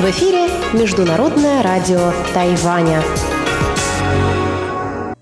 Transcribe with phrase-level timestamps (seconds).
[0.00, 3.02] В эфире Международное радио Тайваня.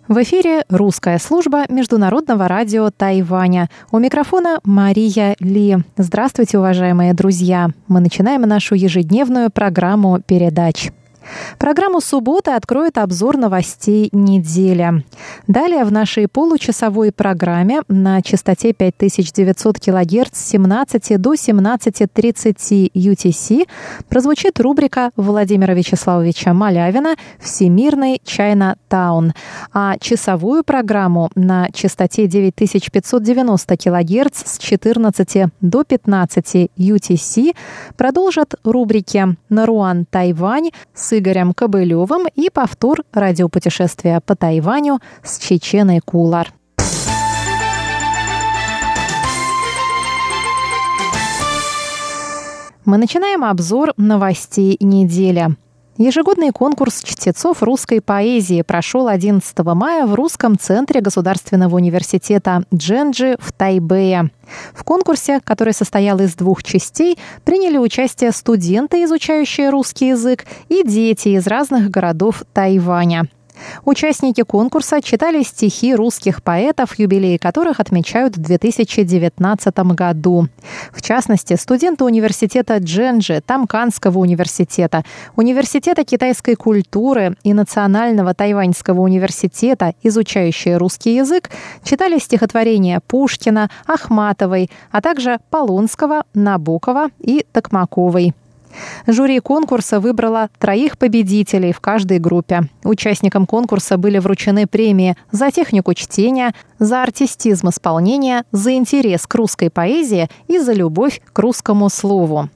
[0.07, 3.69] В эфире русская служба Международного радио Тайваня.
[3.91, 5.79] У микрофона Мария Ли.
[5.97, 7.71] Здравствуйте, уважаемые друзья.
[7.89, 10.93] Мы начинаем нашу ежедневную программу передач.
[11.59, 15.05] Программу субботы откроет обзор новостей недели.
[15.47, 23.69] Далее в нашей получасовой программе на частоте 5900 кГц с 17 до 17.30 UTC
[24.09, 29.33] прозвучит рубрика Владимира Вячеславовича Малявина «Всемирный Чайна Таун».
[29.73, 37.57] А часовую программу на частоте 9590 кГц с 14 до 15 UTC
[37.97, 46.53] продолжат рубрики «Наруан Тайвань» с Игорем Кобылевым и повтор радиопутешествия по Тайваню с Чеченой Кулар.
[52.85, 55.57] Мы начинаем обзор новостей недели.
[55.99, 63.53] Ежегодный конкурс чтецов русской поэзии прошел 11 мая в Русском центре Государственного университета Дженджи в
[63.53, 64.31] Тайбэе.
[64.75, 71.31] В конкурсе, который состоял из двух частей, приняли участие студенты, изучающие русский язык, и дети
[71.31, 73.27] из разных городов Тайваня.
[73.85, 80.49] Участники конкурса читали стихи русских поэтов, юбилеи которых отмечают в 2019 году.
[80.93, 85.05] В частности, студенты университета Дженджи, Тамканского университета,
[85.37, 91.51] Университета китайской культуры и Национального тайваньского университета, изучающие русский язык,
[91.83, 98.35] читали стихотворения Пушкина, Ахматовой, а также Полонского, Набокова и Токмаковой.
[99.07, 102.69] Жюри конкурса выбрало троих победителей в каждой группе.
[102.85, 109.71] Участникам конкурса были вручены премии за технику чтения, за артистизм исполнения, за интерес к русской
[109.71, 112.49] поэзии и за любовь к русскому слову.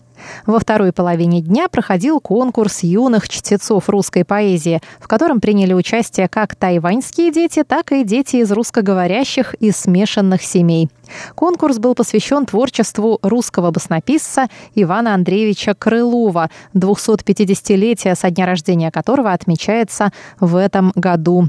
[0.46, 6.54] Во второй половине дня проходил конкурс юных чтецов русской поэзии, в котором приняли участие как
[6.56, 10.88] тайваньские дети, так и дети из русскоговорящих и смешанных семей.
[11.34, 20.10] Конкурс был посвящен творчеству русского баснописца Ивана Андреевича Крылова, 250-летие со дня рождения которого отмечается
[20.40, 21.48] в этом году.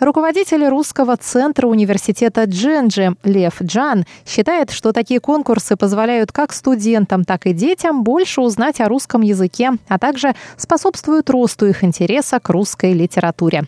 [0.00, 7.46] Руководитель русского центра университета Дженджи Лев Джан считает, что такие конкурсы позволяют как студентам, так
[7.46, 12.92] и детям больше узнать о русском языке, а также способствуют росту их интереса к русской
[12.92, 13.64] литературе.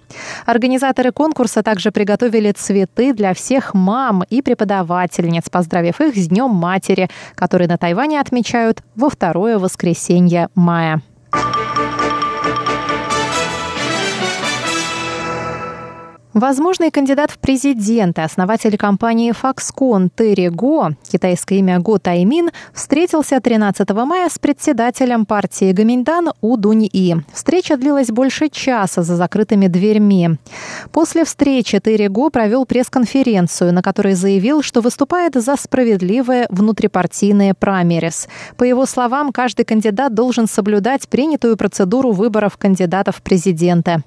[0.46, 7.10] Организаторы конкурса также приготовили цветы для всех мам и преподавательниц поздравив их с Днем Матери,
[7.34, 11.02] который на Тайване отмечают во второе воскресенье мая.
[16.36, 23.88] Возможный кандидат в президенты, основатель компании Foxconn Терри Го, китайское имя Го Таймин, встретился 13
[24.04, 27.16] мая с председателем партии Гаминьдан У Дунь И.
[27.32, 30.32] Встреча длилась больше часа за закрытыми дверьми.
[30.92, 38.28] После встречи Терри Го провел пресс-конференцию, на которой заявил, что выступает за справедливые внутрипартийные праймерис.
[38.58, 44.02] По его словам, каждый кандидат должен соблюдать принятую процедуру выборов кандидатов в президенты.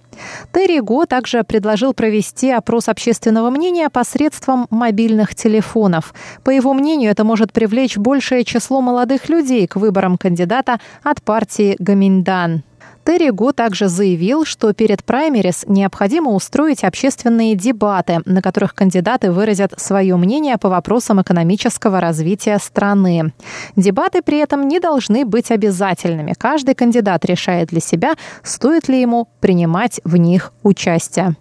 [0.54, 6.14] Терри Го также предложил провести опрос общественного мнения посредством мобильных телефонов.
[6.44, 11.76] По его мнению, это может привлечь большее число молодых людей к выборам кандидата от партии
[11.80, 12.64] Гаминдан.
[13.10, 19.74] Терри Го также заявил, что перед праймерис необходимо устроить общественные дебаты, на которых кандидаты выразят
[19.78, 23.34] свое мнение по вопросам экономического развития страны.
[23.76, 26.36] Дебаты при этом не должны быть обязательными.
[26.38, 31.36] Каждый кандидат решает для себя, стоит ли ему принимать в них участие.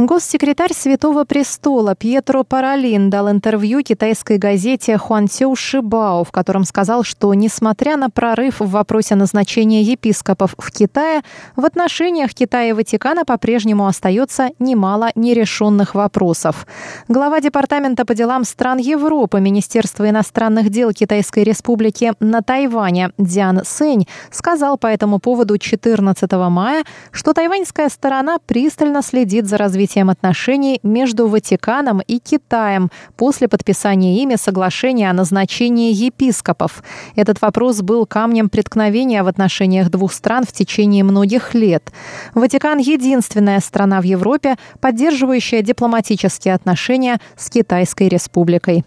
[0.00, 7.34] Госсекретарь Святого Престола Пьетро Паралин дал интервью китайской газете Хуансю Шибао, в котором сказал, что,
[7.34, 11.20] несмотря на прорыв в вопросе назначения епископов в Китае,
[11.54, 16.66] в отношениях Китая и Ватикана по-прежнему остается немало нерешенных вопросов.
[17.08, 24.08] Глава Департамента по делам стран Европы Министерства иностранных дел Китайской Республики на Тайване Диан Сэнь
[24.30, 30.78] сказал по этому поводу 14 мая, что тайваньская сторона пристально следит за развитием развитием отношений
[30.82, 36.82] между Ватиканом и Китаем после подписания ими соглашения о назначении епископов.
[37.16, 41.92] Этот вопрос был камнем преткновения в отношениях двух стран в течение многих лет.
[42.34, 48.84] Ватикан– единственная страна в Европе, поддерживающая дипломатические отношения с Китайской республикой.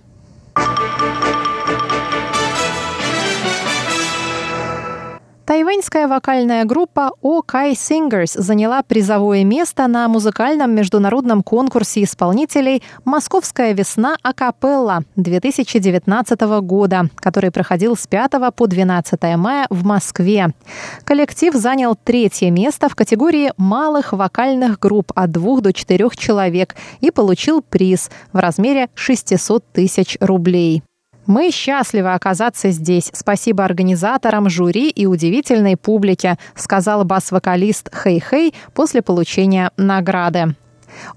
[5.46, 14.16] Тайваньская вокальная группа OK Singers заняла призовое место на музыкальном международном конкурсе исполнителей «Московская весна
[14.24, 20.54] Акапелла» 2019 года, который проходил с 5 по 12 мая в Москве.
[21.04, 27.12] Коллектив занял третье место в категории малых вокальных групп от двух до четырех человек и
[27.12, 30.84] получил приз в размере 600 тысяч рублей.
[31.26, 33.10] Мы счастливы оказаться здесь.
[33.14, 40.56] Спасибо организаторам, жюри и удивительной публике, сказал бас-вокалист Хэй после получения награды.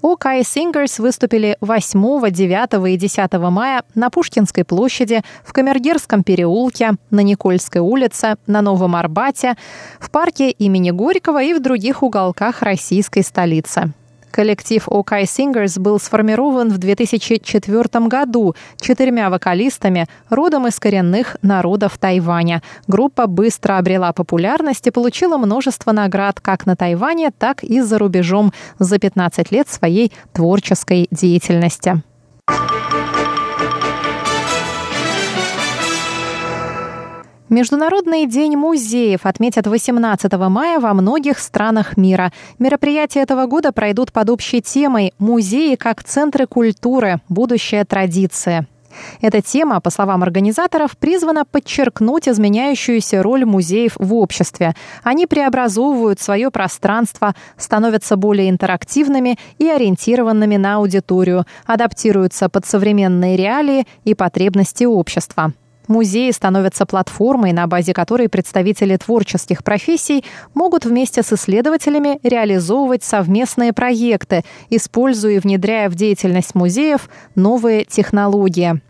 [0.01, 7.21] OK Singers выступили 8, 9 и 10 мая на Пушкинской площади, в Камергерском переулке, на
[7.21, 9.55] Никольской улице, на Новом Арбате,
[9.99, 13.93] в парке имени Горького и в других уголках российской столицы.
[14.31, 22.61] Коллектив OK Singers был сформирован в 2004 году четырьмя вокалистами, родом из коренных народов Тайваня.
[22.87, 28.53] Группа быстро обрела популярность и получила множество наград как на Тайване, так и за рубежом
[28.79, 32.03] за 15 лет своей творческой деятельности.
[37.49, 42.33] Международный день музеев отметят 18 мая во многих странах мира.
[42.59, 47.21] Мероприятия этого года пройдут под общей темой «Музеи как центры культуры.
[47.29, 48.67] Будущая традиция».
[49.21, 54.73] Эта тема, по словам организаторов, призвана подчеркнуть изменяющуюся роль музеев в обществе.
[55.03, 63.87] Они преобразовывают свое пространство, становятся более интерактивными и ориентированными на аудиторию, адаптируются под современные реалии
[64.03, 65.53] и потребности общества.
[65.87, 70.23] Музеи становятся платформой, на базе которой представители творческих профессий
[70.53, 78.81] могут вместе с исследователями реализовывать совместные проекты, используя и внедряя в деятельность музеев новые технологии.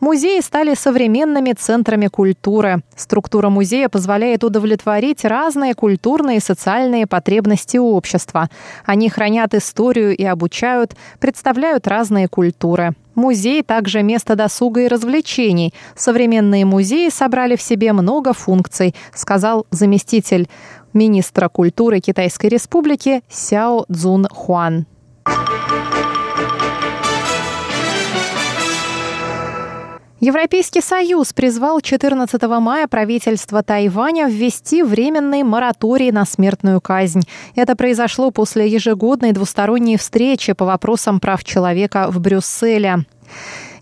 [0.00, 2.82] Музеи стали современными центрами культуры.
[2.94, 8.48] Структура музея позволяет удовлетворить разные культурные и социальные потребности общества.
[8.84, 12.94] Они хранят историю и обучают, представляют разные культуры.
[13.14, 15.72] Музей также место досуга и развлечений.
[15.96, 20.48] Современные музеи собрали в себе много функций, сказал заместитель
[20.92, 24.86] министра культуры Китайской Республики Сяо Цзун Хуан.
[30.20, 37.20] Европейский Союз призвал 14 мая правительство Тайваня ввести временный мораторий на смертную казнь.
[37.54, 43.04] Это произошло после ежегодной двусторонней встречи по вопросам прав человека в Брюсселе.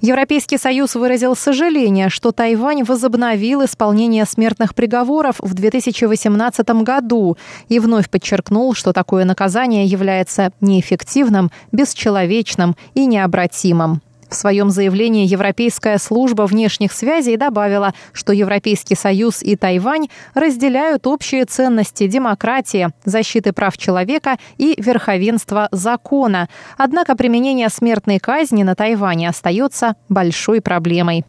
[0.01, 7.39] Европейский Союз выразил сожаление, что Тайвань возобновил исполнение смертных приговоров в 2018 году
[7.69, 14.03] и вновь подчеркнул, что такое наказание является неэффективным, бесчеловечным и необратимым.
[14.29, 21.45] В своем заявлении Европейская служба внешних связей добавила, что Европейский Союз и Тайвань разделяют общие
[21.45, 26.49] ценности демократии, защиты прав человека и верховенства закона.
[26.77, 31.25] Однако применение смертной казни на Тайване остается большой проблемой.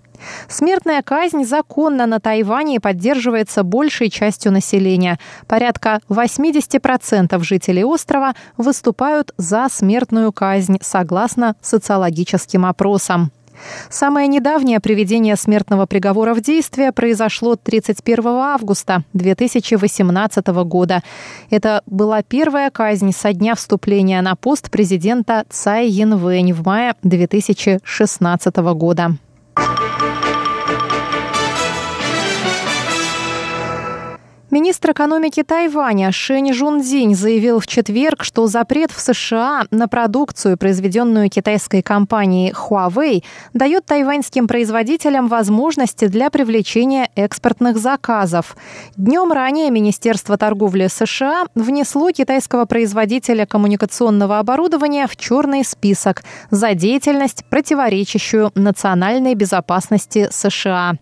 [0.47, 5.19] Смертная казнь законна на Тайване и поддерживается большей частью населения.
[5.47, 13.31] Порядка 80% жителей острова выступают за смертную казнь, согласно социологическим опросам.
[13.89, 21.01] Самое недавнее приведение смертного приговора в действие произошло 31 августа 2018 года.
[21.49, 28.55] Это была первая казнь со дня вступления на пост президента Цай Янвэнь в мае 2016
[28.57, 29.17] года.
[34.55, 41.29] Министр экономики Тайваня Шэнь Жунзинь заявил в четверг, что запрет в США на продукцию, произведенную
[41.29, 43.21] китайской компанией Huawei,
[43.53, 48.55] дает тайваньским производителям возможности для привлечения экспортных заказов.
[48.95, 57.43] Днем ранее Министерство торговли США внесло китайского производителя коммуникационного оборудования в черный список за деятельность,
[57.49, 60.93] противоречащую национальной безопасности США.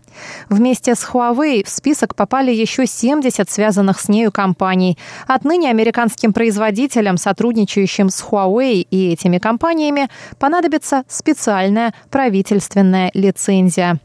[0.48, 4.98] Вместе с Huawei в список попали еще 70 от связанных с нею компаний.
[5.26, 10.08] Отныне американским производителям, сотрудничающим с Huawei и этими компаниями,
[10.38, 14.00] понадобится специальная правительственная лицензия.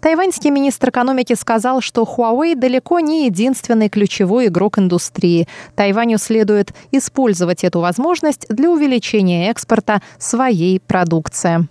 [0.00, 5.48] Тайваньский министр экономики сказал, что Huawei далеко не единственный ключевой игрок индустрии.
[5.74, 11.68] Тайваню следует использовать эту возможность для увеличения экспорта своей продукции.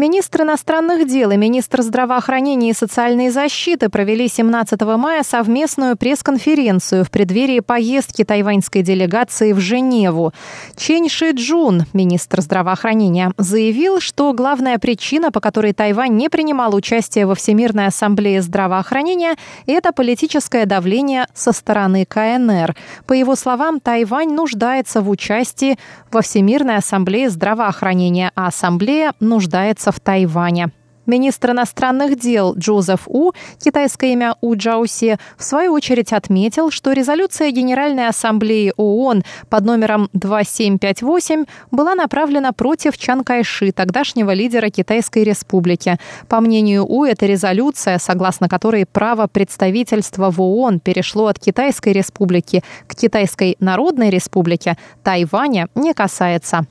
[0.00, 7.10] Министр иностранных дел и министр здравоохранения и социальной защиты провели 17 мая совместную пресс-конференцию в
[7.10, 10.32] преддверии поездки тайваньской делегации в Женеву.
[10.74, 17.26] Чен Ши Джун, министр здравоохранения, заявил, что главная причина, по которой Тайвань не принимал участие
[17.26, 22.74] во Всемирной ассамблее здравоохранения, это политическое давление со стороны КНР.
[23.04, 25.78] По его словам, Тайвань нуждается в участии
[26.10, 30.70] во Всемирной ассамблее здравоохранения, а ассамблея нуждается в Тайване.
[31.10, 37.50] Министр иностранных дел Джозеф У, китайское имя У Джауси, в свою очередь отметил, что резолюция
[37.50, 45.98] Генеральной Ассамблеи ООН под номером 2758 была направлена против Чан Кайши, тогдашнего лидера Китайской Республики.
[46.28, 52.62] По мнению У, эта резолюция, согласно которой право представительства в ООН перешло от Китайской Республики
[52.86, 56.66] к Китайской Народной Республике, Тайваня не касается.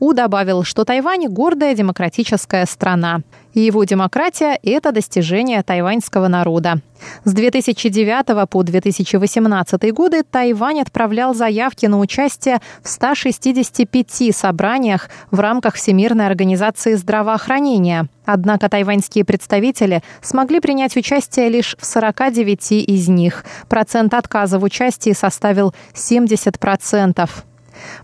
[0.00, 3.22] У добавил, что Тайвань– гордая демократическая страна.
[3.54, 6.80] И его демократия– это достижение тайваньского народа.
[7.24, 15.74] С 2009 по 2018 годы Тайвань отправлял заявки на участие в 165 собраниях в рамках
[15.74, 18.06] Всемирной организации здравоохранения.
[18.24, 23.44] Однако тайваньские представители смогли принять участие лишь в 49 из них.
[23.68, 27.44] Процент отказа в участии составил 70 процентов.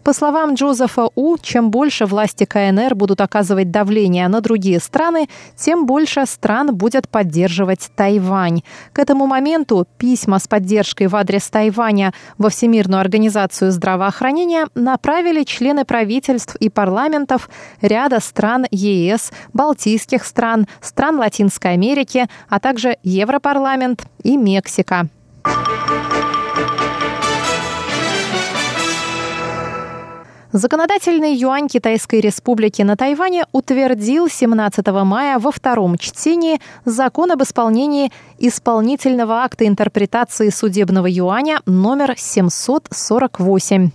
[0.03, 5.87] По словам Джозефа У, чем больше власти КНР будут оказывать давление на другие страны, тем
[5.87, 8.63] больше стран будет поддерживать Тайвань.
[8.93, 15.85] К этому моменту письма с поддержкой в адрес Тайваня во Всемирную организацию здравоохранения направили члены
[15.85, 17.49] правительств и парламентов
[17.81, 25.09] ряда стран ЕС, Балтийских стран, стран Латинской Америки, а также Европарламент и Мексика.
[30.52, 38.11] Законодательный юань Китайской Республики на Тайване утвердил 17 мая во втором чтении закон об исполнении
[38.38, 43.90] исполнительного акта интерпретации судебного юаня номер 748.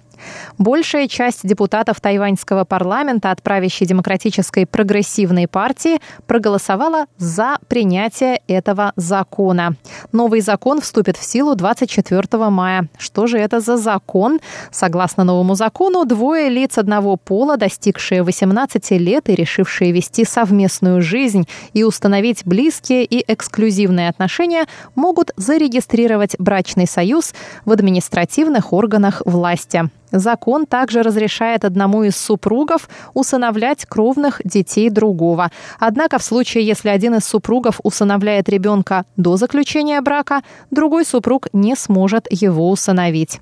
[0.57, 9.75] Большая часть депутатов тайваньского парламента от правящей демократической прогрессивной партии проголосовала за принятие этого закона.
[10.11, 12.87] Новый закон вступит в силу 24 мая.
[12.97, 14.39] Что же это за закон?
[14.71, 21.47] Согласно новому закону, двое лиц одного пола, достигшие 18 лет и решившие вести совместную жизнь
[21.73, 24.65] и установить близкие и эксклюзивные отношения,
[24.95, 27.33] могут зарегистрировать брачный союз
[27.65, 29.89] в административных органах власти.
[30.13, 35.51] Закон также разрешает одному из супругов усыновлять кровных детей другого.
[35.79, 41.75] Однако в случае, если один из супругов усыновляет ребенка до заключения брака, другой супруг не
[41.75, 43.41] сможет его усыновить.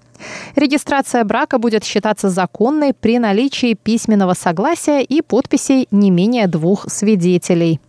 [0.55, 7.81] Регистрация брака будет считаться законной при наличии письменного согласия и подписей не менее двух свидетелей.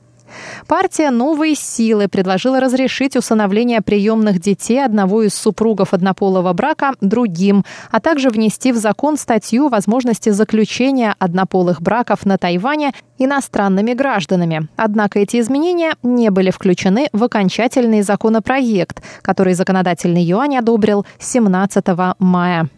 [0.66, 8.00] Партия «Новые силы» предложила разрешить усыновление приемных детей одного из супругов однополого брака другим, а
[8.00, 14.68] также внести в закон статью возможности заключения однополых браков на Тайване иностранными гражданами.
[14.76, 21.84] Однако эти изменения не были включены в окончательный законопроект, который законодательный юань одобрил 17
[22.18, 22.68] мая.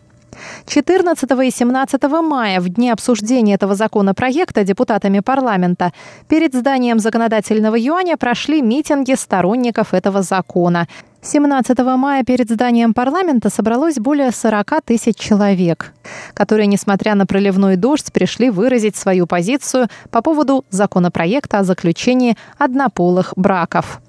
[0.66, 5.92] 14 и 17 мая, в дни обсуждения этого законопроекта депутатами парламента,
[6.28, 10.86] перед зданием законодательного юаня прошли митинги сторонников этого закона.
[11.24, 15.94] 17 мая перед зданием парламента собралось более 40 тысяч человек,
[16.34, 23.32] которые, несмотря на проливной дождь, пришли выразить свою позицию по поводу законопроекта о заключении однополых
[23.36, 24.00] браков.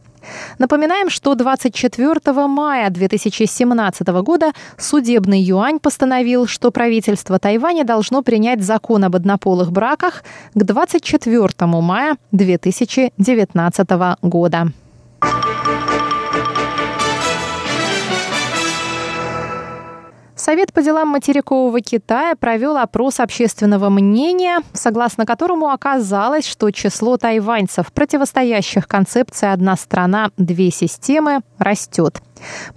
[0.59, 9.03] Напоминаем, что 24 мая 2017 года судебный юань постановил, что правительство Тайваня должно принять закон
[9.03, 13.89] об однополых браках к 24 мая 2019
[14.21, 14.71] года.
[20.45, 27.91] Совет по делам материкового Китая провел опрос общественного мнения, согласно которому оказалось, что число тайваньцев,
[27.91, 32.21] противостоящих концепции «одна страна, две системы», растет.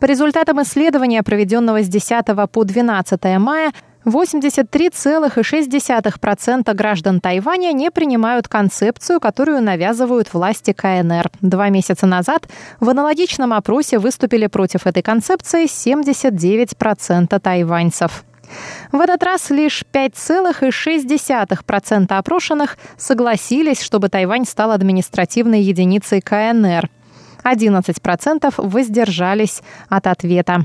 [0.00, 3.72] По результатам исследования, проведенного с 10 по 12 мая,
[4.08, 11.30] 83,6% граждан Тайваня не принимают концепцию, которую навязывают власти КНР.
[11.40, 12.48] Два месяца назад
[12.80, 18.24] в аналогичном опросе выступили против этой концепции 79% тайваньцев.
[18.92, 26.88] В этот раз лишь 5,6% опрошенных согласились, чтобы Тайвань стал административной единицей КНР.
[27.44, 30.64] 11% воздержались от ответа.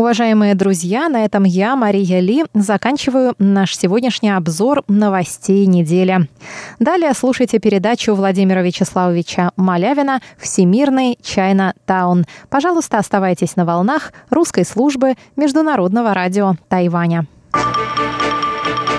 [0.00, 6.26] Уважаемые друзья, на этом я, Мария Ли, заканчиваю наш сегодняшний обзор новостей недели.
[6.78, 12.24] Далее слушайте передачу Владимира Вячеславовича Малявина «Всемирный Чайна Таун».
[12.48, 17.26] Пожалуйста, оставайтесь на волнах русской службы Международного радио Тайваня.
[17.52, 18.19] thank you